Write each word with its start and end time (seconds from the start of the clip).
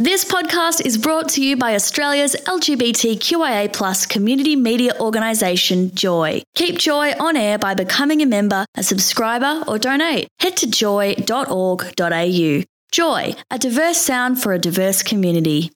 This 0.00 0.24
podcast 0.24 0.86
is 0.86 0.96
brought 0.96 1.28
to 1.30 1.42
you 1.44 1.56
by 1.56 1.74
Australia's 1.74 2.36
LGBTQIA 2.46 3.72
plus 3.72 4.06
community 4.06 4.54
media 4.54 4.92
organisation, 5.00 5.92
Joy. 5.92 6.40
Keep 6.54 6.78
Joy 6.78 7.14
on 7.18 7.36
air 7.36 7.58
by 7.58 7.74
becoming 7.74 8.22
a 8.22 8.26
member, 8.26 8.64
a 8.76 8.84
subscriber, 8.84 9.64
or 9.66 9.76
donate. 9.76 10.28
Head 10.38 10.56
to 10.58 10.70
joy.org.au. 10.70 12.62
Joy, 12.92 13.34
a 13.50 13.58
diverse 13.58 13.98
sound 13.98 14.40
for 14.40 14.52
a 14.52 14.58
diverse 14.60 15.02
community. 15.02 15.72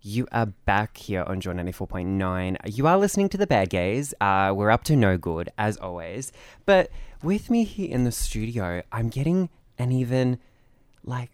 You 0.00 0.26
are 0.32 0.46
back 0.46 0.96
here 0.96 1.22
on 1.24 1.42
Joy 1.42 1.52
94.9. 1.52 2.56
You 2.74 2.86
are 2.86 2.96
listening 2.96 3.28
to 3.28 3.36
The 3.36 3.46
Bad 3.46 3.68
Gays. 3.68 4.14
Uh, 4.18 4.54
we're 4.56 4.70
up 4.70 4.84
to 4.84 4.96
no 4.96 5.18
good, 5.18 5.50
as 5.58 5.76
always. 5.76 6.32
But 6.64 6.90
with 7.22 7.50
me 7.50 7.64
here 7.64 7.92
in 7.92 8.04
the 8.04 8.12
studio, 8.12 8.82
I'm 8.90 9.10
getting 9.10 9.50
an 9.78 9.92
even, 9.92 10.38
like, 11.04 11.32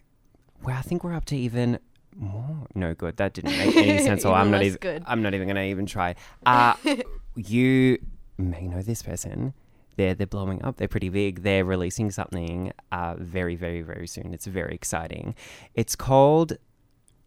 well, 0.65 0.77
I 0.77 0.83
think 0.83 1.05
we're 1.05 1.15
up 1.15 1.27
to 1.27 1.37
even 1.37 1.79
more 2.17 2.67
no 2.75 2.95
good. 2.95 3.17
That 3.17 3.33
didn't 3.35 3.57
make 3.57 3.77
any 3.89 4.03
sense. 4.03 4.25
or 4.25 4.35
I'm 4.35 4.51
not 4.51 4.63
even. 4.63 4.79
good. 4.81 5.03
I'm 5.07 5.23
not 5.23 5.35
even 5.35 5.47
going 5.47 5.57
to 5.57 5.65
even 5.65 5.87
try. 5.87 6.15
Uh, 6.47 6.75
you 7.37 7.99
may 8.39 8.67
know 8.67 8.83
this 8.83 9.03
person. 9.03 9.55
They're 9.97 10.15
they're 10.15 10.27
blowing 10.27 10.63
up. 10.65 10.77
They're 10.77 10.89
pretty 10.89 11.11
big. 11.11 11.43
They're 11.43 11.65
releasing 11.65 12.11
something 12.11 12.73
uh, 12.93 13.17
very 13.19 13.57
very 13.57 13.83
very 13.83 14.07
soon. 14.07 14.33
It's 14.33 14.47
very 14.47 14.75
exciting. 14.75 15.35
It's 15.75 15.95
called 15.97 16.57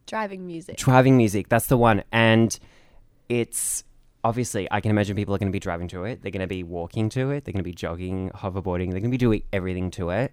Driving 0.06 0.46
music. 0.46 0.76
driving 0.76 1.16
music. 1.16 1.48
That's 1.48 1.66
the 1.66 1.76
one. 1.76 2.04
And 2.12 2.56
it's 3.28 3.82
obviously, 4.22 4.68
I 4.70 4.80
can 4.80 4.90
imagine 4.92 5.16
people 5.16 5.34
are 5.34 5.38
going 5.38 5.50
to 5.50 5.52
be 5.52 5.58
driving 5.60 5.88
to 5.88 6.04
it. 6.04 6.22
They're 6.22 6.30
going 6.30 6.40
to 6.40 6.46
be 6.46 6.62
walking 6.62 7.08
to 7.10 7.30
it. 7.30 7.44
They're 7.44 7.52
going 7.52 7.62
to 7.62 7.68
be 7.68 7.72
jogging, 7.72 8.30
hoverboarding. 8.30 8.90
They're 8.92 9.00
going 9.00 9.04
to 9.04 9.08
be 9.10 9.16
doing 9.16 9.42
everything 9.52 9.90
to 9.92 10.10
it. 10.10 10.32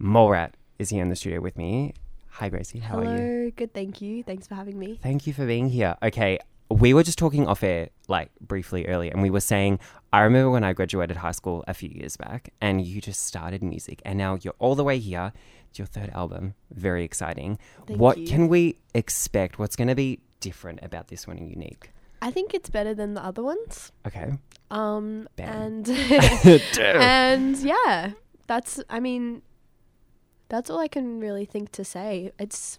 Mallrat 0.00 0.52
is 0.80 0.90
here 0.90 1.02
in 1.02 1.08
the 1.10 1.16
studio 1.16 1.40
with 1.40 1.56
me. 1.56 1.94
Hi, 2.38 2.48
Gracie. 2.50 2.78
How 2.78 3.00
Hello, 3.00 3.10
are 3.10 3.18
you? 3.46 3.50
good, 3.50 3.74
thank 3.74 4.00
you. 4.00 4.22
Thanks 4.22 4.46
for 4.46 4.54
having 4.54 4.78
me. 4.78 5.00
Thank 5.02 5.26
you 5.26 5.32
for 5.32 5.44
being 5.44 5.68
here. 5.68 5.96
Okay. 6.04 6.38
We 6.70 6.94
were 6.94 7.02
just 7.02 7.18
talking 7.18 7.48
off 7.48 7.64
air, 7.64 7.88
like 8.06 8.30
briefly 8.40 8.86
earlier, 8.86 9.10
and 9.10 9.22
we 9.22 9.28
were 9.28 9.40
saying, 9.40 9.80
I 10.12 10.20
remember 10.20 10.50
when 10.50 10.62
I 10.62 10.72
graduated 10.72 11.16
high 11.16 11.32
school 11.32 11.64
a 11.66 11.74
few 11.74 11.88
years 11.88 12.16
back, 12.16 12.50
and 12.60 12.80
you 12.80 13.00
just 13.00 13.24
started 13.24 13.60
music, 13.60 14.00
and 14.04 14.16
now 14.16 14.38
you're 14.40 14.54
all 14.60 14.76
the 14.76 14.84
way 14.84 15.00
here. 15.00 15.32
It's 15.68 15.80
your 15.80 15.86
third 15.86 16.10
album. 16.10 16.54
Very 16.72 17.02
exciting. 17.02 17.58
Thank 17.88 17.98
what 17.98 18.18
you. 18.18 18.28
can 18.28 18.46
we 18.46 18.76
expect? 18.94 19.58
What's 19.58 19.74
going 19.74 19.88
to 19.88 19.96
be 19.96 20.20
different 20.38 20.78
about 20.84 21.08
this 21.08 21.26
one 21.26 21.38
and 21.38 21.50
unique? 21.50 21.90
I 22.22 22.30
think 22.30 22.54
it's 22.54 22.70
better 22.70 22.94
than 22.94 23.14
the 23.14 23.24
other 23.24 23.42
ones. 23.42 23.90
Okay. 24.06 24.30
Um, 24.70 25.28
Bam. 25.34 25.48
and 25.48 25.88
and 26.78 27.56
yeah, 27.56 28.12
that's. 28.46 28.80
I 28.88 29.00
mean, 29.00 29.42
that's 30.48 30.70
all 30.70 30.78
I 30.78 30.88
can 30.88 31.20
really 31.20 31.44
think 31.44 31.72
to 31.72 31.84
say. 31.84 32.32
It's 32.38 32.78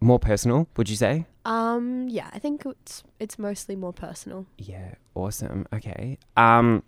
More 0.00 0.18
personal, 0.18 0.66
would 0.76 0.88
you 0.88 0.96
say? 0.96 1.26
um, 1.44 2.08
yeah, 2.08 2.28
I 2.32 2.38
think 2.38 2.64
it's 2.66 3.02
it's 3.18 3.38
mostly 3.38 3.76
more 3.76 3.92
personal. 3.92 4.46
Yeah, 4.58 4.94
awesome. 5.14 5.66
Okay. 5.72 6.18
Um, 6.36 6.82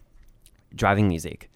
driving 0.75 1.09
music. 1.09 1.51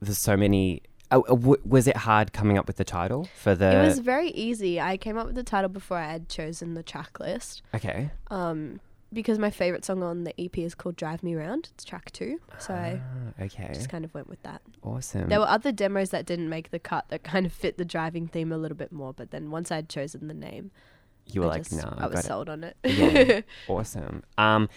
There's 0.00 0.18
so 0.18 0.36
many. 0.36 0.82
Oh, 1.12 1.22
uh, 1.22 1.34
w- 1.34 1.60
was 1.64 1.86
it 1.88 1.96
hard 1.96 2.32
coming 2.32 2.56
up 2.56 2.66
with 2.68 2.76
the 2.76 2.84
title 2.84 3.28
for 3.42 3.54
the? 3.56 3.70
it 3.82 3.84
was 3.84 3.98
very 3.98 4.28
easy. 4.30 4.80
I 4.80 4.96
came 4.96 5.18
up 5.18 5.26
with 5.26 5.34
the 5.34 5.42
title 5.42 5.68
before 5.68 5.96
I 5.98 6.10
had 6.12 6.28
chosen 6.28 6.74
the 6.74 6.82
track 6.84 7.18
list. 7.20 7.62
okay. 7.74 8.10
Um, 8.30 8.78
because 9.12 9.38
my 9.38 9.50
favorite 9.50 9.84
song 9.84 10.02
on 10.02 10.24
the 10.24 10.38
EP 10.40 10.58
is 10.58 10.74
called 10.74 10.96
"Drive 10.96 11.22
Me 11.22 11.34
Round." 11.34 11.68
It's 11.74 11.84
track 11.84 12.10
two, 12.12 12.40
so 12.58 12.74
I 12.74 13.00
Ah, 13.02 13.44
okay. 13.44 13.70
just 13.72 13.88
kind 13.88 14.04
of 14.04 14.12
went 14.14 14.28
with 14.28 14.42
that. 14.42 14.62
awesome. 14.82 15.28
There 15.28 15.40
were 15.40 15.48
other 15.48 15.72
demos 15.72 16.10
that 16.10 16.26
didn't 16.26 16.48
make 16.48 16.70
the 16.70 16.78
cut 16.78 17.06
that 17.08 17.22
kind 17.22 17.46
of 17.46 17.52
fit 17.52 17.76
the 17.78 17.84
driving 17.84 18.26
theme 18.28 18.52
a 18.52 18.58
little 18.58 18.76
bit 18.76 18.92
more, 18.92 19.12
but 19.12 19.30
then 19.30 19.50
once 19.50 19.70
I'd 19.72 19.88
chosen 19.88 20.28
the 20.28 20.34
name, 20.34 20.70
you 21.26 21.40
were 21.42 21.46
I 21.48 21.50
like, 21.50 21.62
just- 21.68 21.82
no, 21.82 21.94
I 21.98 22.06
was 22.06 22.14
got 22.14 22.24
it. 22.24 22.26
sold 22.28 22.48
on 22.48 22.64
it. 22.64 22.76
Yeah. 22.84 23.40
awesome. 23.68 24.22
Um, 24.38 24.68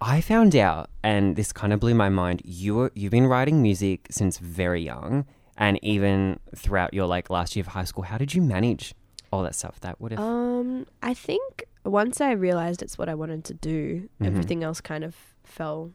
I 0.00 0.20
found 0.20 0.56
out, 0.56 0.90
and 1.04 1.36
this 1.36 1.52
kind 1.52 1.72
of 1.72 1.78
blew 1.78 1.94
my 1.94 2.08
mind. 2.08 2.42
You 2.44 2.74
were, 2.74 2.92
you've 2.94 3.12
been 3.12 3.26
writing 3.26 3.62
music 3.62 4.08
since 4.10 4.38
very 4.38 4.82
young, 4.82 5.26
and 5.56 5.78
even 5.84 6.40
throughout 6.56 6.92
your 6.92 7.06
like 7.06 7.30
last 7.30 7.54
year 7.54 7.60
of 7.62 7.68
high 7.68 7.84
school. 7.84 8.02
How 8.04 8.18
did 8.18 8.34
you 8.34 8.42
manage 8.42 8.94
all 9.32 9.42
that 9.44 9.54
stuff? 9.54 9.78
That 9.80 10.00
would 10.00 10.10
have. 10.12 10.18
um, 10.20 10.86
I 11.02 11.14
think 11.14 11.64
once 11.84 12.20
I 12.20 12.32
realized 12.32 12.82
it's 12.82 12.96
what 12.98 13.08
I 13.08 13.14
wanted 13.14 13.44
to 13.46 13.54
do, 13.54 14.08
Mhm. 14.20 14.26
everything 14.26 14.62
else 14.64 14.80
kind 14.80 15.02
of 15.04 15.16
fell 15.44 15.92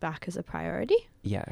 back 0.00 0.24
as 0.28 0.36
a 0.36 0.42
priority. 0.42 0.96
yeah. 1.22 1.44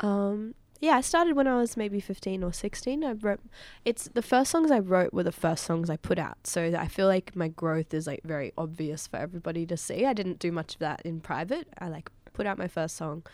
Um, 0.00 0.54
yeah, 0.80 0.92
I 0.92 1.00
started 1.00 1.34
when 1.34 1.48
I 1.48 1.56
was 1.56 1.76
maybe 1.76 1.98
15 1.98 2.44
or 2.44 2.52
16. 2.52 3.02
I 3.04 3.12
wrote 3.12 3.40
it's 3.84 4.06
the 4.14 4.22
first 4.22 4.52
songs 4.52 4.70
I 4.70 4.78
wrote 4.78 5.12
were 5.12 5.24
the 5.24 5.32
first 5.32 5.64
songs 5.64 5.90
I 5.90 5.96
put 5.96 6.20
out. 6.20 6.46
So 6.46 6.66
I 6.78 6.86
feel 6.86 7.08
like 7.08 7.34
my 7.34 7.48
growth 7.48 7.92
is 7.92 8.06
like 8.06 8.22
very 8.22 8.52
obvious 8.56 9.08
for 9.08 9.16
everybody 9.16 9.66
to 9.66 9.76
see. 9.76 10.06
I 10.06 10.12
didn't 10.12 10.38
do 10.38 10.52
much 10.52 10.74
of 10.74 10.78
that 10.78 11.02
in 11.04 11.20
private. 11.20 11.66
I 11.78 11.88
like 11.88 12.10
put 12.32 12.46
out 12.46 12.58
my 12.58 12.68
first 12.68 12.96
song, 12.96 13.24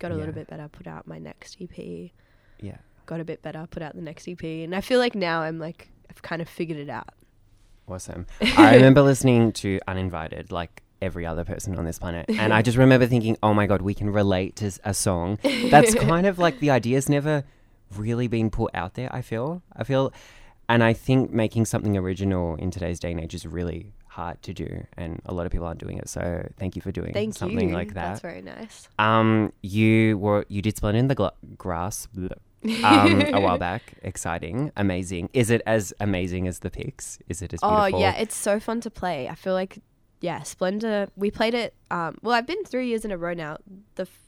got 0.00 0.12
a 0.12 0.14
Yeah. 0.14 0.20
little 0.20 0.34
bit 0.34 0.46
better, 0.48 0.66
put 0.68 0.86
out 0.86 1.06
my 1.06 1.18
next 1.18 1.60
EP, 1.60 2.12
Yeah. 2.58 2.78
got 3.04 3.20
a 3.20 3.24
bit 3.24 3.42
better, 3.42 3.66
put 3.70 3.82
out 3.82 3.94
the 3.94 4.00
next 4.00 4.26
EP, 4.26 4.64
and 4.64 4.74
I 4.74 4.80
feel 4.80 4.98
like 4.98 5.14
now 5.14 5.42
I'm 5.42 5.58
like 5.58 5.90
I've 6.08 6.22
kind 6.22 6.40
of 6.40 6.48
figured 6.48 6.78
it 6.78 6.88
out. 6.88 7.10
Awesome. 7.88 8.26
I 8.56 8.74
remember 8.76 9.02
listening 9.02 9.52
to 9.54 9.80
Uninvited 9.88 10.52
like 10.52 10.82
every 11.00 11.24
other 11.24 11.44
person 11.44 11.78
on 11.78 11.84
this 11.84 11.98
planet. 11.98 12.26
And 12.28 12.52
I 12.52 12.60
just 12.62 12.76
remember 12.84 13.06
thinking, 13.06 13.36
oh 13.42 13.54
my 13.54 13.66
God, 13.66 13.82
we 13.82 13.94
can 13.94 14.10
relate 14.10 14.56
to 14.56 14.72
a 14.84 14.92
song. 14.92 15.38
That's 15.70 15.94
kind 16.10 16.26
of 16.26 16.38
like 16.38 16.58
the 16.60 16.70
idea's 16.70 17.08
never 17.08 17.44
really 17.96 18.26
been 18.28 18.50
put 18.50 18.74
out 18.74 18.94
there, 18.94 19.08
I 19.14 19.22
feel. 19.22 19.62
I 19.74 19.84
feel, 19.84 20.12
and 20.68 20.82
I 20.82 20.92
think 20.92 21.30
making 21.30 21.64
something 21.66 21.96
original 21.96 22.56
in 22.56 22.70
today's 22.70 22.98
day 23.00 23.12
and 23.12 23.20
age 23.20 23.34
is 23.34 23.46
really 23.46 23.92
hard 24.08 24.42
to 24.42 24.52
do. 24.52 24.84
And 24.96 25.20
a 25.24 25.32
lot 25.32 25.46
of 25.46 25.52
people 25.52 25.66
aren't 25.66 25.78
doing 25.80 25.98
it. 25.98 26.08
So 26.08 26.46
thank 26.58 26.74
you 26.76 26.82
for 26.82 26.90
doing 26.90 27.12
Thank 27.12 27.34
something 27.34 27.68
you. 27.70 27.74
like 27.74 27.94
that. 27.94 28.08
That's 28.08 28.20
very 28.20 28.42
nice. 28.42 28.88
Um, 28.98 29.52
you 29.62 30.18
were, 30.18 30.44
you 30.48 30.60
did 30.60 30.76
Splendid 30.76 30.98
in 30.98 31.08
the 31.08 31.14
gla- 31.14 31.32
Grass. 31.56 32.08
bleh, 32.14 32.32
um, 32.84 33.22
a 33.34 33.40
while 33.40 33.58
back. 33.68 33.94
Exciting, 34.02 34.72
amazing. 34.76 35.28
Is 35.32 35.50
it 35.50 35.62
as 35.66 35.92
amazing 36.00 36.46
as 36.48 36.60
the 36.60 36.70
pics? 36.70 37.18
Is 37.28 37.42
it 37.42 37.52
as 37.54 37.60
Oh 37.62 37.86
yeah, 37.86 38.14
it's 38.16 38.36
so 38.36 38.58
fun 38.60 38.80
to 38.82 38.90
play. 38.90 39.28
I 39.28 39.34
feel 39.34 39.54
like 39.54 39.78
yeah, 40.20 40.42
Splendour. 40.42 41.08
We 41.16 41.30
played 41.30 41.54
it. 41.54 41.74
Um, 41.90 42.18
well, 42.22 42.34
I've 42.34 42.46
been 42.46 42.64
three 42.64 42.88
years 42.88 43.04
in 43.04 43.12
a 43.12 43.16
row 43.18 43.34
now. 43.34 43.58
The 43.94 44.02
f- 44.02 44.20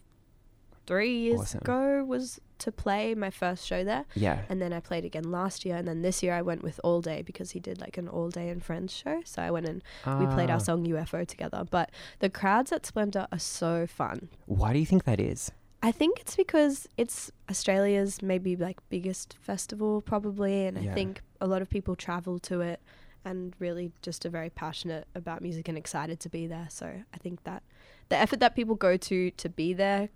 three 0.86 1.16
years 1.18 1.40
Awesome. 1.40 1.60
ago 1.62 2.04
was 2.04 2.40
to 2.58 2.70
play 2.70 3.14
my 3.14 3.30
first 3.30 3.66
show 3.66 3.84
there, 3.84 4.04
Yeah. 4.14 4.42
and 4.48 4.60
then 4.60 4.72
I 4.72 4.80
played 4.80 5.04
again 5.04 5.30
last 5.30 5.64
year, 5.64 5.76
and 5.76 5.88
then 5.88 6.02
this 6.02 6.22
year 6.22 6.34
I 6.34 6.42
went 6.42 6.62
with 6.62 6.78
Allday 6.84 7.24
because 7.24 7.52
he 7.52 7.60
did 7.60 7.80
like 7.80 7.96
an 7.96 8.06
Allday 8.08 8.50
and 8.50 8.62
Friends 8.62 8.92
show. 8.92 9.20
So 9.24 9.40
I 9.42 9.50
went 9.50 9.66
and 9.66 9.82
we 10.20 10.26
played 10.26 10.50
Ah. 10.50 10.54
our 10.54 10.60
song 10.60 10.84
UFO 10.86 11.26
together. 11.26 11.64
But 11.70 11.90
the 12.18 12.28
crowds 12.28 12.70
at 12.70 12.84
Splendour 12.86 13.26
are 13.32 13.38
so 13.38 13.86
fun. 13.86 14.28
Why 14.46 14.72
do 14.72 14.78
you 14.78 14.86
think 14.86 15.04
that 15.04 15.20
is? 15.20 15.50
I 15.82 15.92
think 15.92 16.20
it's 16.20 16.36
because 16.36 16.86
it's 16.96 17.30
Australia's 17.50 18.20
maybe 18.22 18.54
like 18.56 18.78
biggest 18.90 19.36
festival 19.40 20.02
probably 20.02 20.66
and 20.66 20.82
Yeah. 20.82 20.90
I 20.90 20.94
think 20.94 21.22
a 21.40 21.46
lot 21.46 21.62
of 21.62 21.70
people 21.70 21.96
travel 21.96 22.38
to 22.40 22.60
it 22.60 22.80
and 23.24 23.54
really 23.58 23.92
just 24.02 24.24
are 24.26 24.30
very 24.30 24.50
passionate 24.50 25.06
about 25.14 25.40
music 25.42 25.68
and 25.68 25.78
excited 25.78 26.20
to 26.20 26.28
be 26.28 26.46
there. 26.46 26.66
So 26.70 26.86
I 27.14 27.18
think 27.18 27.44
that 27.44 27.62
the 28.10 28.16
effort 28.16 28.40
that 28.40 28.54
people 28.54 28.74
go 28.74 28.96
to 28.96 29.30
to 29.30 29.48
be 29.48 29.72
there, 29.72 30.08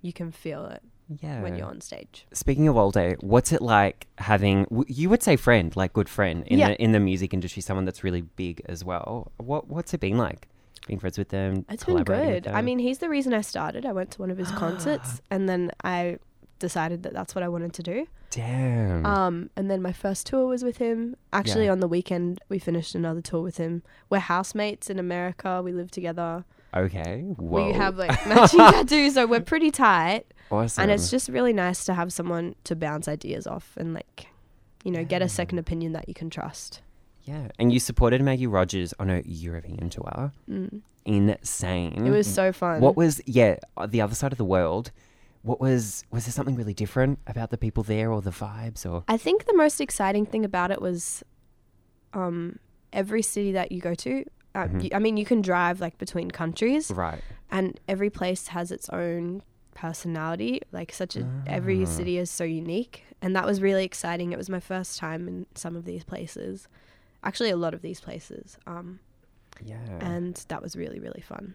you 0.00 0.12
can 0.12 0.30
feel 0.32 0.66
it 0.66 0.82
Yeah. 1.20 1.42
when 1.42 1.54
you're 1.56 1.66
on 1.68 1.80
stage. 1.82 2.26
Speaking 2.32 2.66
of 2.68 2.76
Allday, 2.76 3.22
what's 3.22 3.52
it 3.52 3.60
like 3.60 4.06
having? 4.18 4.64
w- 4.64 4.84
You 4.88 5.10
would 5.10 5.22
say 5.22 5.36
friend, 5.36 5.74
like 5.76 5.92
good 5.92 6.08
friend 6.08 6.46
in 6.46 6.58
Yeah. 6.58 6.68
the 6.68 6.82
in 6.82 6.92
the 6.92 7.00
music 7.00 7.34
industry, 7.34 7.60
someone 7.62 7.84
that's 7.84 8.02
really 8.04 8.22
big 8.22 8.62
as 8.66 8.82
well. 8.84 9.32
What 9.36 9.68
what's 9.68 9.92
it 9.92 10.00
been 10.00 10.16
like 10.16 10.48
being 10.86 10.98
friends 10.98 11.18
with 11.18 11.28
them? 11.30 11.64
It's 11.68 11.84
been 11.84 12.02
good. 12.04 12.46
I 12.46 12.60
mean, 12.62 12.78
he's 12.78 12.98
the 12.98 13.08
reason 13.08 13.32
I 13.34 13.40
started. 13.40 13.86
I 13.86 13.92
went 13.92 14.10
to 14.12 14.18
one 14.20 14.30
of 14.30 14.38
his 14.38 14.50
concerts 14.62 15.20
and 15.30 15.48
then 15.48 15.70
I 15.82 16.18
decided 16.58 17.02
that 17.02 17.12
that's 17.12 17.34
what 17.34 17.42
I 17.42 17.48
wanted 17.48 17.72
to 17.74 17.82
do. 17.82 18.06
damn. 18.30 19.04
Um, 19.06 19.50
and 19.56 19.70
then 19.70 19.80
my 19.82 19.92
first 19.92 20.26
tour 20.26 20.46
was 20.46 20.62
with 20.64 20.78
him. 20.78 21.14
Actually, 21.32 21.66
Yeah. 21.66 21.72
on 21.72 21.80
the 21.80 21.88
weekend, 21.88 22.40
we 22.48 22.58
finished 22.58 22.94
another 22.94 23.20
tour 23.20 23.42
with 23.42 23.56
him. 23.58 23.82
We're 24.10 24.18
housemates 24.20 24.88
in 24.90 24.98
America. 24.98 25.60
We 25.62 25.72
live 25.72 25.90
together. 25.90 26.44
okay. 26.74 27.20
Whoa. 27.36 27.66
We 27.68 27.72
have 27.72 27.96
like 27.96 28.10
matching 28.26 28.58
tattoos, 28.60 29.14
so 29.14 29.26
we're 29.26 29.40
pretty 29.40 29.70
tight. 29.70 30.26
awesome. 30.50 30.82
And 30.82 30.90
it's 30.90 31.10
just 31.10 31.28
really 31.28 31.52
nice 31.52 31.84
to 31.84 31.94
have 31.94 32.12
someone 32.12 32.54
to 32.64 32.74
bounce 32.76 33.06
ideas 33.08 33.46
off 33.46 33.74
and 33.76 33.94
like, 33.94 34.26
you 34.84 34.90
know, 34.90 35.04
get 35.04 35.22
a 35.22 35.28
second 35.28 35.58
opinion 35.58 35.92
that 35.92 36.08
you 36.08 36.14
can 36.14 36.30
trust. 36.30 36.80
Yeah. 37.24 37.48
And 37.58 37.72
you 37.72 37.80
supported 37.80 38.20
Maggie 38.22 38.46
Rogers 38.46 38.94
on 38.98 39.10
a 39.10 39.22
European 39.24 39.90
tour. 39.90 40.32
Mm. 40.50 40.80
Insane. 41.06 42.06
It 42.06 42.10
was 42.10 42.26
so 42.32 42.52
fun. 42.52 42.80
What 42.80 42.96
was 42.96 43.20
yeah 43.26 43.56
uh, 43.76 43.86
the 43.86 44.00
other 44.00 44.14
side 44.14 44.32
of 44.32 44.38
the 44.38 44.44
world? 44.44 44.90
What 45.42 45.60
was 45.60 46.04
was 46.10 46.24
there 46.24 46.32
something 46.32 46.54
really 46.56 46.72
different 46.74 47.18
about 47.26 47.50
the 47.50 47.58
people 47.58 47.82
there 47.82 48.10
or 48.10 48.22
the 48.22 48.30
vibes 48.30 48.90
or? 48.90 49.04
I 49.08 49.16
think 49.18 49.44
the 49.46 49.54
most 49.56 49.80
exciting 49.80 50.24
thing 50.26 50.44
about 50.44 50.70
it 50.70 50.80
was 50.80 51.22
um, 52.14 52.58
every 52.92 53.22
city 53.22 53.52
that 53.52 53.72
you 53.72 53.80
go 53.80 53.94
to. 53.94 54.24
Uh, 54.54 54.68
Mhm. 54.68 54.82
y- 54.84 54.90
I 54.94 54.98
mean, 55.00 55.16
you 55.16 55.24
can 55.24 55.42
drive 55.42 55.80
like 55.80 55.98
between 55.98 56.30
countries, 56.30 56.90
Right. 56.90 57.20
and 57.50 57.78
every 57.88 58.08
place 58.08 58.48
has 58.48 58.70
its 58.70 58.88
own 58.88 59.42
personality. 59.74 60.60
Like 60.72 60.92
such 60.92 61.16
a 61.16 61.26
every 61.46 61.82
Ah. 61.82 61.86
city 61.86 62.18
is 62.18 62.30
so 62.30 62.44
unique, 62.44 63.04
and 63.20 63.34
that 63.36 63.44
was 63.44 63.60
really 63.60 63.84
exciting. 63.84 64.32
It 64.32 64.38
was 64.38 64.48
my 64.48 64.60
first 64.60 64.98
time 64.98 65.26
in 65.28 65.46
some 65.54 65.74
of 65.76 65.84
these 65.84 66.04
places. 66.04 66.68
Actually 67.24 67.50
a 67.50 67.56
lot 67.56 67.74
of 67.74 67.82
these 67.82 68.00
places. 68.00 68.58
Um, 68.66 69.00
Yeah. 69.64 69.76
and 70.00 70.34
that 70.48 70.62
was 70.62 70.76
really 70.76 71.00
really 71.00 71.22
fun. 71.22 71.54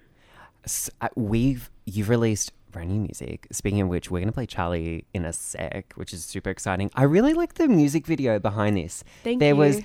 S- 0.65 0.89
uh, 1.01 1.07
we've 1.15 1.69
you've 1.85 2.09
released 2.09 2.51
brand 2.71 2.89
new 2.91 2.99
music. 2.99 3.47
Speaking 3.51 3.81
of 3.81 3.87
which, 3.87 4.11
we're 4.11 4.19
gonna 4.19 4.31
play 4.31 4.45
Charlie 4.45 5.05
in 5.13 5.25
a 5.25 5.33
sec, 5.33 5.93
which 5.95 6.13
is 6.13 6.23
super 6.25 6.49
exciting. 6.51 6.91
I 6.95 7.03
really 7.03 7.33
like 7.33 7.55
the 7.55 7.67
music 7.67 8.05
video 8.05 8.37
behind 8.39 8.77
this. 8.77 9.03
Thank 9.23 9.39
there 9.39 9.49
you. 9.53 9.55
was 9.55 9.81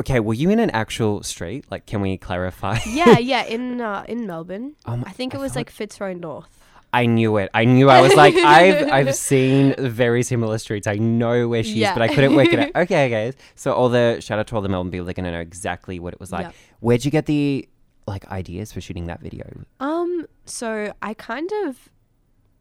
okay. 0.00 0.20
Were 0.20 0.34
you 0.34 0.50
in 0.50 0.58
an 0.58 0.70
actual 0.70 1.22
street? 1.22 1.64
Like, 1.70 1.86
can 1.86 2.00
we 2.00 2.16
clarify? 2.16 2.78
yeah, 2.86 3.18
yeah, 3.32 3.44
in 3.44 3.80
uh, 3.80 4.04
in 4.08 4.26
Melbourne. 4.26 4.74
Um, 4.86 5.04
I 5.06 5.10
think 5.12 5.34
it 5.34 5.38
I 5.38 5.40
was 5.40 5.52
felt- 5.52 5.66
like 5.66 5.70
Fitzroy 5.70 6.14
North. 6.14 6.63
I 6.94 7.06
knew 7.06 7.36
it. 7.38 7.50
I 7.54 7.64
knew. 7.64 7.88
I 7.90 8.00
was 8.00 8.14
like, 8.14 8.34
I've 8.36 8.90
I've 8.98 9.14
seen 9.14 9.74
very 9.78 10.22
similar 10.22 10.58
streets. 10.58 10.86
I 10.86 10.96
know 10.96 11.48
where 11.48 11.62
she 11.62 11.74
Yeah. 11.80 11.90
is, 11.90 11.94
but 11.98 12.02
I 12.02 12.08
couldn't 12.14 12.34
work 12.36 12.52
it 12.52 12.58
out. 12.58 12.70
Okay, 12.84 13.08
guys. 13.10 13.34
So 13.54 13.72
all 13.72 13.88
the 13.88 14.20
shout 14.20 14.38
out 14.38 14.46
to 14.48 14.54
all 14.56 14.62
the 14.62 14.68
Melbourne 14.68 14.90
people. 14.92 15.04
They're 15.06 15.14
gonna 15.14 15.32
know 15.32 15.40
exactly 15.40 15.98
what 15.98 16.12
it 16.14 16.20
was 16.20 16.32
like. 16.32 16.46
Yep. 16.46 16.54
Where'd 16.80 17.04
you 17.04 17.10
get 17.10 17.26
the 17.26 17.68
like 18.06 18.26
ideas 18.30 18.72
for 18.72 18.80
shooting 18.80 19.06
that 19.06 19.20
video? 19.20 19.44
Um, 19.80 20.26
so 20.44 20.92
I 21.02 21.14
kind 21.14 21.50
of 21.66 21.88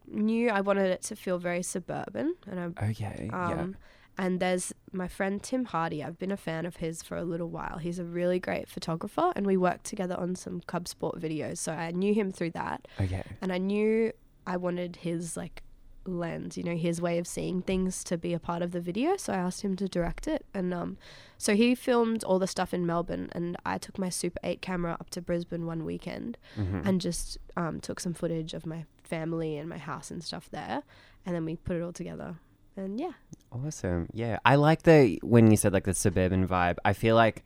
knew 0.07 0.49
I 0.49 0.61
wanted 0.61 0.89
it 0.91 1.01
to 1.03 1.15
feel 1.15 1.37
very 1.37 1.63
suburban, 1.63 2.35
and 2.49 2.59
I 2.59 2.89
Okay. 2.89 3.29
Um, 3.33 3.75
And 4.15 4.39
there's 4.39 4.71
my 4.91 5.07
friend 5.07 5.41
Tim 5.41 5.65
Hardy. 5.65 6.03
I've 6.03 6.19
been 6.19 6.31
a 6.31 6.37
fan 6.37 6.67
of 6.67 6.75
his 6.75 7.01
for 7.01 7.17
a 7.17 7.23
little 7.23 7.49
while. 7.49 7.79
He's 7.79 7.97
a 7.97 8.03
really 8.05 8.39
great 8.39 8.69
photographer, 8.69 9.33
and 9.35 9.45
we 9.47 9.57
worked 9.57 9.85
together 9.85 10.15
on 10.19 10.35
some 10.35 10.61
Cub 10.67 10.87
Sport 10.87 11.19
videos. 11.19 11.57
So 11.57 11.71
I 11.73 11.89
knew 11.91 12.13
him 12.13 12.31
through 12.31 12.51
that. 12.51 12.87
Okay. 13.01 13.23
and 13.41 13.51
I 13.51 13.57
knew 13.57 14.11
I 14.45 14.57
wanted 14.57 14.97
his 14.97 15.35
like 15.37 15.63
lens, 16.05 16.57
you 16.57 16.63
know, 16.63 16.75
his 16.75 17.01
way 17.01 17.17
of 17.17 17.25
seeing 17.25 17.61
things 17.61 18.03
to 18.03 18.17
be 18.17 18.33
a 18.33 18.39
part 18.39 18.61
of 18.61 18.71
the 18.71 18.81
video. 18.81 19.15
So 19.15 19.31
I 19.33 19.37
asked 19.37 19.61
him 19.61 19.75
to 19.77 19.87
direct 19.87 20.27
it, 20.27 20.45
and 20.53 20.73
um, 20.73 20.97
so 21.37 21.55
he 21.55 21.75
filmed 21.75 22.23
all 22.25 22.39
the 22.39 22.47
stuff 22.47 22.73
in 22.73 22.85
Melbourne, 22.85 23.29
and 23.31 23.55
I 23.65 23.77
took 23.77 23.97
my 23.97 24.09
Super 24.09 24.39
8 24.43 24.61
camera 24.61 24.97
up 24.99 25.09
to 25.11 25.21
Brisbane 25.21 25.65
one 25.65 25.85
weekend 25.85 26.37
Mhm. 26.57 26.85
and 26.85 26.99
just 26.99 27.37
um, 27.55 27.79
took 27.79 27.99
some 28.01 28.13
footage 28.13 28.53
of 28.53 28.65
my 28.65 28.85
family 29.03 29.57
and 29.57 29.69
my 29.69 29.77
house 29.77 30.11
and 30.11 30.21
stuff 30.23 30.49
there, 30.51 30.83
and 31.25 31.33
then 31.35 31.45
we 31.45 31.55
put 31.55 31.77
it 31.77 31.81
all 31.81 31.93
together. 31.93 32.35
And 32.75 32.99
yeah, 32.99 33.11
Awesome. 33.51 34.09
Yeah. 34.13 34.39
I 34.43 34.55
like 34.55 34.81
the 34.81 35.19
when 35.21 35.51
you 35.51 35.57
said 35.57 35.73
like 35.73 35.83
the 35.85 35.93
suburban 35.93 36.47
vibe. 36.47 36.77
I 36.83 36.93
feel 36.93 37.15
like 37.15 37.43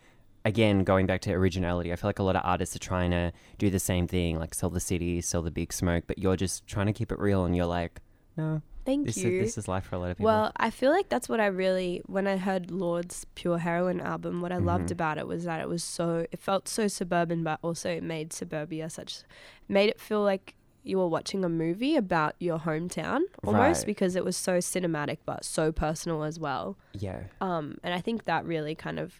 again 0.48 0.84
going 0.84 1.06
back 1.06 1.22
to 1.22 1.32
originality, 1.32 1.92
I 1.92 1.96
feel 1.96 2.08
like 2.10 2.20
a 2.20 2.24
lot 2.24 2.36
of 2.36 2.42
artists 2.46 2.76
are 2.76 2.80
trying 2.80 3.12
to 3.12 3.32
do 3.58 3.70
the 3.70 3.80
same 3.80 4.08
thing, 4.08 4.40
like 4.40 4.54
sell 4.54 4.70
the 4.70 4.80
city, 4.80 5.22
sell 5.22 5.42
the 5.42 5.52
big 5.52 5.72
smoke, 5.74 6.06
but 6.08 6.18
you're 6.18 6.36
just 6.38 6.66
trying 6.68 6.88
to 6.88 6.94
keep 6.94 7.12
it 7.12 7.20
real 7.20 7.46
and 7.46 7.56
you're 7.56 7.66
like, 7.66 8.00
no, 8.38 8.62
thank 8.86 9.06
this 9.08 9.18
you. 9.18 9.30
is 9.42 9.48
this 9.50 9.58
is 9.58 9.68
life 9.68 9.84
for 9.86 9.96
a 9.96 10.00
lot 10.00 10.12
of 10.12 10.18
people. 10.18 10.26
Well, 10.32 10.52
I 10.58 10.70
feel 10.70 10.92
like 10.92 11.10
that's 11.10 11.28
what 11.28 11.40
I 11.40 11.48
really, 11.48 12.02
when 12.06 12.28
I 12.28 12.38
heard 12.38 12.72
Lorde's 12.72 13.26
Pure 13.36 13.60
Heroin 13.60 14.00
album, 14.00 14.42
what 14.42 14.52
I 14.52 14.58
loved 14.58 14.88
Mhm. 14.90 14.92
about 14.94 15.18
it 15.18 15.28
was 15.28 15.44
that 15.44 15.60
it 15.60 15.68
was 15.68 15.84
so, 15.84 16.26
it 16.32 16.40
felt 16.40 16.68
so 16.68 16.88
suburban, 16.88 17.44
but 17.44 17.60
also 17.62 17.90
it 17.90 18.04
made 18.04 18.32
suburbia 18.34 18.90
such, 18.90 19.24
made 19.68 19.90
it 19.90 20.00
feel 20.00 20.22
like 20.24 20.56
you 20.84 20.98
were 20.98 21.08
watching 21.08 21.44
a 21.44 21.50
movie 21.50 21.98
about 21.98 22.34
your 22.40 22.60
hometown 22.60 23.20
almost 23.44 23.80
Right. 23.82 23.86
because 23.86 24.16
it 24.16 24.24
was 24.24 24.38
so 24.38 24.60
cinematic 24.60 25.18
but 25.26 25.44
so 25.44 25.72
personal 25.74 26.24
as 26.24 26.40
well. 26.40 26.78
yeah. 26.94 27.24
Um, 27.42 27.78
and 27.84 27.94
I 27.94 28.00
think 28.00 28.24
that 28.24 28.46
really 28.46 28.74
kind 28.74 28.98
of 28.98 29.20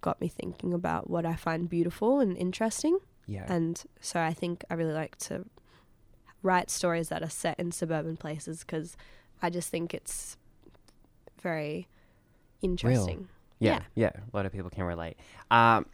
got 0.00 0.20
me 0.20 0.28
thinking 0.28 0.72
about 0.72 1.08
what 1.10 1.26
I 1.26 1.34
find 1.34 1.68
beautiful 1.68 2.20
and 2.20 2.36
interesting. 2.36 2.98
Yeah. 3.26 3.46
And 3.48 3.82
so 4.00 4.20
I 4.20 4.32
think 4.32 4.64
I 4.70 4.74
really 4.74 4.92
like 4.92 5.16
to 5.18 5.44
write 6.42 6.70
stories 6.70 7.08
that 7.08 7.22
are 7.22 7.30
set 7.30 7.58
in 7.58 7.72
suburban 7.72 8.16
places 8.16 8.60
because 8.60 8.96
I 9.42 9.50
just 9.50 9.68
think 9.68 9.92
it's 9.92 10.36
very 11.42 11.88
interesting. 12.62 13.28
Yeah, 13.58 13.80
yeah, 13.94 14.10
A 14.32 14.36
lot 14.36 14.46
of 14.46 14.52
people 14.52 14.70
can 14.70 14.84
relate. 14.84 15.16
Um, 15.50 15.86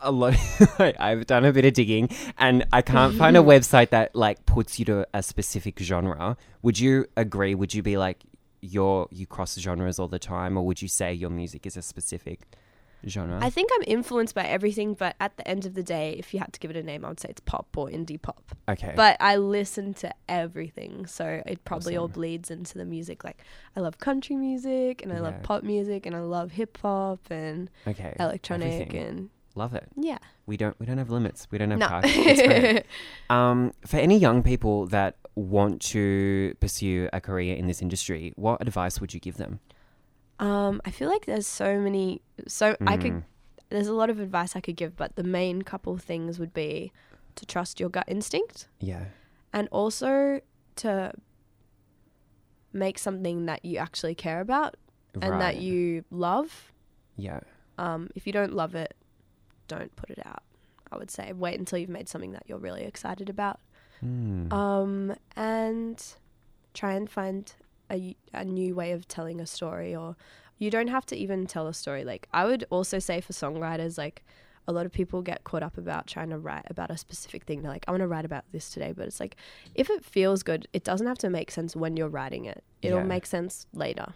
a 0.00 0.10
lot. 0.10 0.34
I've 0.78 1.26
done 1.26 1.44
a 1.44 1.52
bit 1.52 1.64
of 1.64 1.72
digging, 1.72 2.10
and 2.38 2.66
I 2.72 2.82
can't 2.82 3.14
find 3.14 3.36
a 3.36 3.40
website 3.54 3.90
that 3.90 4.14
like 4.14 4.44
puts 4.46 4.78
you 4.78 4.84
to 4.86 5.06
a 5.14 5.22
specific 5.22 5.78
genre. 5.78 6.36
Would 6.62 6.78
you 6.78 7.06
agree? 7.16 7.54
Would 7.54 7.74
you 7.74 7.82
be 7.82 7.96
like 7.96 8.18
your 8.60 9.08
you 9.10 9.26
cross 9.26 9.58
genres 9.58 9.98
all 9.98 10.08
the 10.08 10.18
time, 10.18 10.56
or 10.56 10.64
would 10.66 10.82
you 10.82 10.88
say 10.88 11.12
your 11.12 11.30
music 11.30 11.66
is 11.66 11.76
a 11.76 11.82
specific 11.82 12.40
genre? 13.06 13.38
I 13.42 13.50
think 13.50 13.70
I'm 13.74 13.84
influenced 13.86 14.34
by 14.34 14.44
everything, 14.44 14.94
but 14.94 15.16
at 15.20 15.36
the 15.36 15.46
end 15.48 15.66
of 15.66 15.74
the 15.74 15.82
day, 15.82 16.14
if 16.18 16.32
you 16.34 16.40
had 16.40 16.52
to 16.52 16.60
give 16.60 16.70
it 16.70 16.76
a 16.76 16.82
name, 16.82 17.04
I 17.04 17.08
would 17.08 17.20
say 17.20 17.28
it's 17.30 17.40
pop 17.40 17.68
or 17.76 17.88
indie 17.88 18.20
pop. 18.20 18.42
okay, 18.68 18.92
But 18.96 19.16
I 19.20 19.36
listen 19.36 19.94
to 19.94 20.14
everything, 20.28 21.06
so 21.06 21.42
it 21.46 21.64
probably 21.64 21.96
all 21.96 22.08
bleeds 22.08 22.50
into 22.50 22.76
the 22.78 22.84
music. 22.84 23.24
Like 23.24 23.38
I 23.76 23.80
love 23.80 23.98
country 23.98 24.36
music, 24.36 25.02
and 25.02 25.12
I 25.12 25.16
Yeah. 25.16 25.22
love 25.22 25.42
pop 25.42 25.62
music, 25.62 26.06
and 26.06 26.14
I 26.16 26.20
love 26.20 26.52
hip 26.52 26.78
hop 26.82 27.20
and 27.30 27.70
okay, 27.86 28.14
electronic, 28.20 28.72
everything. 28.72 28.96
and 28.96 29.30
love 29.54 29.74
it. 29.74 29.88
yeah. 29.96 30.18
We 30.46 30.56
don't 30.56 30.78
we 30.80 30.86
don't 30.86 30.98
have 30.98 31.10
limits. 31.10 31.46
We 31.50 31.58
don't 31.58 31.70
have 31.70 31.78
No. 31.78 32.00
It's 32.04 32.42
great. 32.42 32.86
Um, 33.30 33.72
for 33.86 33.98
any 33.98 34.18
young 34.18 34.42
people 34.42 34.86
that 34.86 35.16
want 35.36 35.80
to 35.80 36.54
pursue 36.60 37.08
a 37.12 37.20
career 37.20 37.54
in 37.54 37.68
this 37.68 37.80
industry, 37.80 38.32
what 38.36 38.60
advice 38.60 39.00
would 39.00 39.14
you 39.14 39.20
give 39.20 39.36
them? 39.36 39.60
Um, 40.40 40.80
I 40.84 40.90
feel 40.90 41.08
like 41.08 41.26
there's 41.26 41.46
so 41.46 41.78
many. 41.78 42.22
So 42.48 42.76
I 42.86 42.96
could. 42.96 43.12
Mm, 43.12 43.22
There's 43.68 43.86
a 43.86 43.92
lot 43.94 44.10
of 44.10 44.18
advice 44.18 44.56
I 44.56 44.60
could 44.60 44.74
give, 44.76 44.96
but 44.96 45.14
the 45.14 45.22
main 45.22 45.62
couple 45.62 45.96
things 45.98 46.38
would 46.40 46.52
be 46.52 46.92
to 47.36 47.46
trust 47.46 47.78
your 47.78 47.88
gut 47.88 48.04
instinct 48.08 48.66
Yeah. 48.80 49.04
and 49.52 49.68
also 49.70 50.40
to 50.76 51.12
make 52.72 52.98
something 52.98 53.46
that 53.46 53.64
you 53.64 53.78
actually 53.78 54.14
care 54.16 54.40
about 54.40 54.76
and 55.20 55.40
that 55.40 55.56
you 55.60 56.04
love. 56.10 56.72
Yeah. 57.16 57.40
Um, 57.78 58.10
if 58.16 58.26
you 58.26 58.32
don't 58.32 58.52
love 58.52 58.74
it, 58.74 58.94
don't 59.68 59.94
put 59.94 60.10
it 60.10 60.18
out. 60.26 60.42
I 60.90 60.96
would 60.96 61.10
say 61.10 61.32
wait 61.32 61.58
until 61.58 61.78
you've 61.78 61.88
made 61.90 62.08
something 62.08 62.32
that 62.32 62.42
you're 62.46 62.58
really 62.58 62.82
excited 62.82 63.28
about. 63.28 63.60
Mm. 64.04 64.52
Um, 64.52 65.14
and 65.36 66.02
try 66.74 66.94
and 66.94 67.08
find 67.08 67.52
a, 67.90 68.16
a 68.32 68.44
new 68.44 68.74
way 68.74 68.92
of 68.92 69.06
telling 69.08 69.40
a 69.40 69.46
story 69.46 69.94
or 69.94 70.16
you 70.58 70.70
don't 70.70 70.88
have 70.88 71.06
to 71.06 71.16
even 71.16 71.46
tell 71.46 71.66
a 71.66 71.74
story 71.74 72.04
like 72.04 72.28
i 72.32 72.44
would 72.44 72.64
also 72.70 72.98
say 72.98 73.20
for 73.20 73.32
songwriters 73.32 73.96
like 73.98 74.22
a 74.68 74.72
lot 74.72 74.86
of 74.86 74.92
people 74.92 75.22
get 75.22 75.42
caught 75.42 75.62
up 75.62 75.76
about 75.78 76.06
trying 76.06 76.30
to 76.30 76.38
write 76.38 76.64
about 76.70 76.90
a 76.90 76.96
specific 76.96 77.44
thing 77.44 77.62
they're 77.62 77.72
like 77.72 77.84
i 77.88 77.90
want 77.90 78.00
to 78.02 78.06
write 78.06 78.24
about 78.24 78.44
this 78.52 78.70
today 78.70 78.92
but 78.96 79.06
it's 79.06 79.18
like 79.18 79.36
if 79.74 79.88
it 79.90 80.04
feels 80.04 80.42
good 80.42 80.68
it 80.72 80.84
doesn't 80.84 81.06
have 81.06 81.18
to 81.18 81.30
make 81.30 81.50
sense 81.50 81.74
when 81.74 81.96
you're 81.96 82.08
writing 82.08 82.44
it 82.44 82.62
it'll 82.82 82.98
Yeah. 82.98 83.04
make 83.04 83.26
sense 83.26 83.66
later 83.72 84.12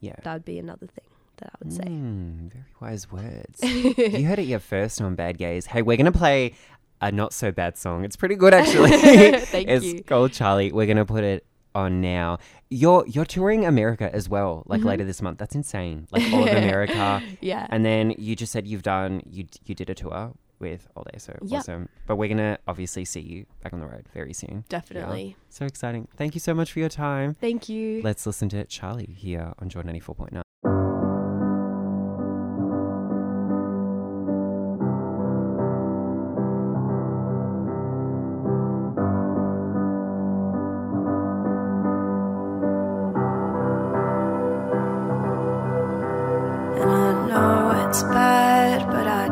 yeah. 0.00 0.16
that 0.24 0.32
would 0.32 0.44
be 0.44 0.58
another 0.58 0.86
thing 0.86 1.04
that 1.36 1.50
i 1.52 1.56
would 1.62 1.72
say 1.72 1.84
Mm, 1.84 2.50
very 2.52 2.64
wise 2.80 3.10
words. 3.12 3.62
you 3.62 4.26
heard 4.26 4.38
it 4.38 4.44
here 4.46 4.58
first 4.58 5.00
on 5.00 5.14
Bad 5.14 5.38
Gays. 5.38 5.66
Hey, 5.66 5.82
we're 5.82 5.96
gonna 5.96 6.10
play 6.12 6.54
a 7.00 7.10
not 7.12 7.32
so 7.32 7.50
bad 7.52 7.76
song. 7.76 8.04
It's 8.04 8.16
pretty 8.16 8.34
good 8.36 8.54
actually. 8.54 8.90
Thank 9.40 9.68
it's 9.68 9.84
you. 9.84 10.02
called 10.04 10.32
Charlie. 10.32 10.72
We're 10.72 10.86
gonna 10.86 11.04
put 11.04 11.24
it 11.24 11.44
on 11.74 12.00
now. 12.00 12.38
You're 12.70 13.04
you're 13.06 13.24
touring 13.24 13.64
America 13.64 14.10
as 14.14 14.28
well, 14.28 14.62
like 14.66 14.80
Mhm. 14.82 14.84
later 14.86 15.04
this 15.04 15.20
month. 15.22 15.38
That's 15.38 15.54
insane. 15.54 16.06
Like 16.10 16.32
all 16.32 16.42
of 16.44 16.48
America. 16.64 17.22
yeah 17.40 17.66
And 17.70 17.84
then 17.84 18.14
you 18.18 18.36
just 18.36 18.52
said 18.52 18.66
you've 18.66 18.82
done 18.82 19.22
you 19.30 19.46
you 19.64 19.74
did 19.74 19.88
a 19.90 19.94
tour 19.94 20.32
with 20.58 20.86
All 20.94 21.02
Day, 21.12 21.18
so 21.18 21.36
Yep. 21.42 21.58
awesome. 21.60 21.88
But 22.06 22.16
we're 22.16 22.28
gonna 22.28 22.58
obviously 22.68 23.04
see 23.04 23.20
you 23.20 23.46
back 23.62 23.72
on 23.72 23.80
the 23.80 23.86
road 23.86 24.06
very 24.14 24.32
soon. 24.32 24.64
definitely 24.68 25.36
So 25.48 25.66
exciting. 25.66 26.06
Thank 26.16 26.34
you 26.34 26.40
so 26.40 26.54
much 26.54 26.70
for 26.72 26.78
your 26.78 26.88
time. 26.88 27.34
thank 27.34 27.68
you 27.68 28.00
Let's 28.02 28.26
listen 28.26 28.48
to 28.50 28.64
Charlie 28.64 29.14
here 29.16 29.52
on 29.58 29.68
Jordan 29.68 29.92
94.9. 29.96 30.28
And 30.30 30.42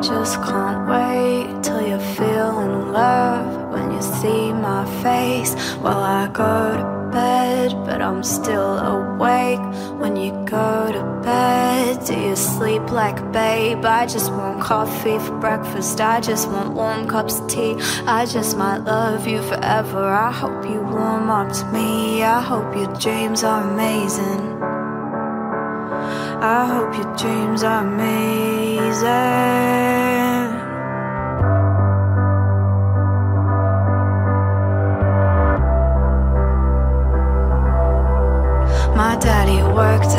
just 0.03 0.37
can't 0.43 0.89
wait 0.89 1.63
till 1.63 1.83
you 1.83 1.99
feel 2.15 2.61
in 2.61 2.93
love 2.93 3.73
when 3.73 3.93
you 3.93 4.01
see 4.01 4.53
my 4.53 4.85
face 5.03 5.55
while 5.83 6.03
I 6.03 6.29
go 6.29 6.77
to 6.77 7.11
bed. 7.13 7.73
But 7.85 8.01
I'm 8.01 8.23
still 8.23 8.79
awake 8.79 9.61
when 10.01 10.17
you 10.17 10.33
go 10.47 10.91
to 10.93 11.21
bed. 11.23 12.05
Do 12.07 12.19
you 12.19 12.35
sleep 12.35 12.91
like 12.91 13.21
a 13.21 13.25
babe? 13.25 13.85
I 13.85 14.07
just 14.07 14.33
want 14.33 14.63
coffee 14.63 15.19
for 15.19 15.39
breakfast. 15.39 16.01
I 16.01 16.21
just 16.21 16.49
want 16.49 16.73
warm 16.73 17.07
cups 17.07 17.41
of 17.41 17.49
tea. 17.49 17.77
I 18.07 18.25
just 18.25 18.57
might 18.57 18.79
love 18.79 19.27
you 19.27 19.43
forever. 19.43 20.05
I 20.05 20.33
hope 20.33 20.65
you 20.65 20.81
warm 20.81 21.29
up 21.29 21.53
to 21.53 21.67
me. 21.73 22.23
I 22.23 22.41
hope 22.41 22.75
your 22.75 22.93
dreams 22.95 23.45
are 23.45 23.71
amazing. 23.71 24.61
I 26.43 26.67
hope 26.67 26.97
your 26.97 27.17
dreams 27.17 27.63
are 27.63 27.85
amazing. 27.85 29.90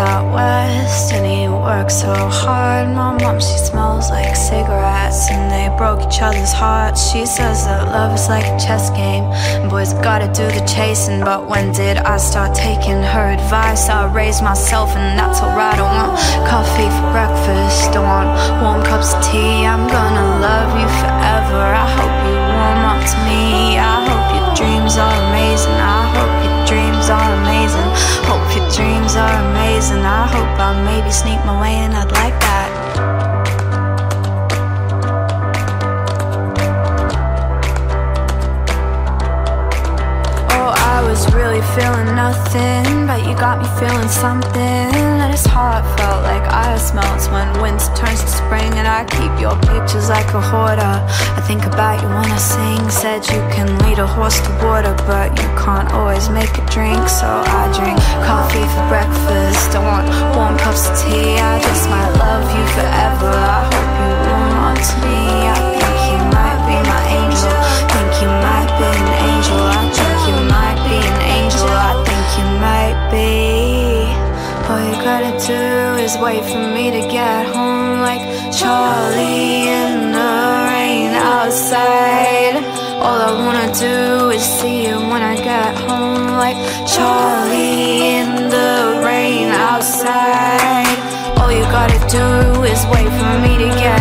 Out 0.02 0.34
west 0.34 1.14
and 1.14 1.26
he 1.26 1.48
worked 1.48 1.72
work 1.82 1.90
so 1.90 2.14
hard. 2.44 2.88
My 2.90 3.12
mom, 3.18 3.40
she 3.40 3.58
smells 3.58 4.10
like 4.10 4.36
cigarettes, 4.36 5.30
and 5.32 5.44
they 5.54 5.66
broke 5.78 6.02
each 6.08 6.22
other's 6.22 6.54
hearts. 6.54 7.12
She 7.12 7.26
says 7.26 7.66
that 7.66 7.88
love 7.88 8.14
is 8.14 8.28
like 8.28 8.46
a 8.46 8.58
chess 8.60 8.90
game, 8.92 9.26
boys 9.70 9.94
gotta 10.06 10.28
do 10.28 10.46
the 10.58 10.64
chasing. 10.66 11.22
But 11.22 11.50
when 11.50 11.72
did 11.72 11.98
I 11.98 12.18
start 12.18 12.54
taking 12.56 13.02
her 13.14 13.28
advice? 13.38 13.90
I 13.90 14.12
raised 14.14 14.44
myself, 14.44 14.90
and 14.96 15.18
that's 15.18 15.40
alright. 15.42 15.80
I 15.80 15.88
want 15.98 16.12
coffee 16.54 16.90
for 16.98 17.10
breakfast, 17.18 17.96
I 17.98 18.02
want 18.12 18.30
warm 18.62 18.82
cups 18.84 19.14
of 19.14 19.22
tea. 19.30 19.66
I'm 19.66 19.86
gonna 19.98 20.28
love 20.48 20.72
you 20.82 20.90
forever. 21.02 21.62
I 21.84 21.88
hope 21.98 22.16
you 22.28 22.38
warm 22.58 22.82
up 22.92 23.02
to 23.12 23.18
me. 23.30 23.80
I 23.80 24.01
dreams 28.76 29.16
are 29.16 29.52
amazing. 29.52 30.00
I 30.00 30.28
hope 30.28 30.60
I 30.60 30.72
maybe 30.86 31.12
sneak 31.12 31.44
my 31.46 31.60
way 31.62 31.76
in. 31.84 31.92
I'd 31.92 32.12
like 32.12 32.38
that. 32.40 32.70
Oh, 40.56 40.72
I 40.72 41.04
was 41.04 41.28
really 41.34 41.62
feeling 41.76 42.16
nothing, 42.16 43.08
but 43.08 43.20
you 43.28 43.36
got 43.36 43.60
me 43.60 43.68
feeling 43.80 44.08
something. 44.08 44.62
And 44.62 45.32
his 45.32 45.46
heart 45.46 45.84
felt 46.00 46.24
like 46.24 46.44
ice 46.48 46.94
melts 46.94 47.28
when 47.28 47.48
winter 47.62 47.92
turns 47.96 48.22
to 48.22 48.28
spring. 48.28 48.72
And 48.80 48.88
I 48.88 49.04
keep 49.04 49.34
your 49.40 49.56
pictures 49.68 50.08
like 50.08 50.28
a 50.34 50.42
hoarder. 50.42 50.96
I 51.38 51.42
think 51.46 51.66
about 51.66 52.02
you 52.02 52.08
when 52.08 52.32
I 52.32 52.38
sing. 52.38 52.90
Said 52.90 53.28
you 53.28 53.42
can 53.52 53.68
lead 53.84 54.00
a 54.00 54.08
horse 54.08 54.40
to 54.42 54.52
water, 54.64 54.96
but 55.08 55.32
you 55.42 55.48
can't 55.60 55.92
always 55.92 56.30
make 56.30 56.54
a 56.58 56.66
drink. 56.72 57.08
So 57.10 57.28
I 57.28 57.68
drink 57.76 58.00
wait 76.32 76.46
for 76.46 76.66
me 76.76 76.86
to 76.92 77.02
get 77.10 77.46
home, 77.56 78.00
like 78.00 78.24
Charlie 78.60 79.68
in 79.80 80.14
the 80.20 80.36
rain 80.72 81.12
outside. 81.36 82.56
All 83.04 83.20
I 83.30 83.32
wanna 83.44 83.70
do 83.88 84.30
is 84.38 84.44
see 84.58 84.78
you 84.88 84.96
when 85.12 85.22
I 85.34 85.36
get 85.36 85.72
home, 85.90 86.28
like 86.44 86.60
Charlie 86.94 88.16
in 88.16 88.30
the 88.56 88.74
rain 89.08 89.50
outside. 89.70 90.98
All 91.38 91.52
you 91.52 91.66
gotta 91.78 92.00
do 92.20 92.28
is 92.74 92.82
wait 92.94 93.10
for 93.20 93.34
me 93.46 93.54
to 93.64 93.70
get 93.84 94.01